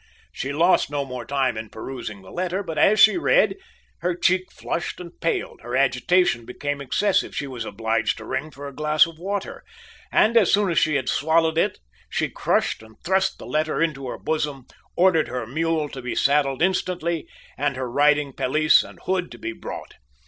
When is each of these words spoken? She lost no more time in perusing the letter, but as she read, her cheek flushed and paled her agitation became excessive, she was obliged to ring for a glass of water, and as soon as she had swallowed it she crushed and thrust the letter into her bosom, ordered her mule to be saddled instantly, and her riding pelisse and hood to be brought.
She 0.31 0.51
lost 0.51 0.89
no 0.89 1.05
more 1.05 1.25
time 1.25 1.55
in 1.55 1.69
perusing 1.69 2.23
the 2.23 2.31
letter, 2.31 2.63
but 2.63 2.79
as 2.79 2.99
she 2.99 3.17
read, 3.17 3.55
her 3.99 4.15
cheek 4.15 4.51
flushed 4.51 4.99
and 4.99 5.11
paled 5.21 5.61
her 5.61 5.77
agitation 5.77 6.43
became 6.43 6.81
excessive, 6.81 7.35
she 7.35 7.45
was 7.45 7.65
obliged 7.65 8.17
to 8.17 8.25
ring 8.25 8.49
for 8.49 8.67
a 8.67 8.73
glass 8.73 9.05
of 9.05 9.19
water, 9.19 9.63
and 10.11 10.35
as 10.37 10.51
soon 10.51 10.71
as 10.71 10.79
she 10.79 10.95
had 10.95 11.07
swallowed 11.07 11.59
it 11.59 11.77
she 12.09 12.29
crushed 12.31 12.81
and 12.81 12.95
thrust 13.03 13.37
the 13.37 13.45
letter 13.45 13.79
into 13.79 14.07
her 14.07 14.17
bosom, 14.17 14.65
ordered 14.97 15.27
her 15.27 15.45
mule 15.45 15.87
to 15.89 16.01
be 16.01 16.15
saddled 16.15 16.63
instantly, 16.63 17.27
and 17.55 17.75
her 17.75 17.87
riding 17.87 18.33
pelisse 18.33 18.81
and 18.81 18.97
hood 19.05 19.29
to 19.31 19.37
be 19.37 19.51
brought. 19.51 19.93